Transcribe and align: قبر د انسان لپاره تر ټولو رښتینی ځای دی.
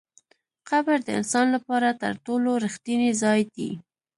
قبر 0.69 0.97
د 1.03 1.07
انسان 1.19 1.47
لپاره 1.55 1.89
تر 2.01 2.13
ټولو 2.25 2.49
رښتینی 2.65 3.11
ځای 3.21 3.39
دی. 3.55 3.69